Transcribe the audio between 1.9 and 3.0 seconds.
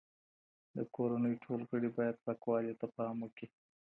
باید پاکوالي ته